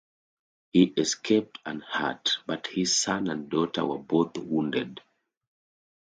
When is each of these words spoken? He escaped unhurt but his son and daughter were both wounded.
He 0.73 0.81
escaped 0.97 1.59
unhurt 1.63 2.37
but 2.47 2.65
his 2.65 2.95
son 2.97 3.27
and 3.29 3.51
daughter 3.51 3.85
were 3.85 3.99
both 3.99 4.35
wounded. 4.39 4.99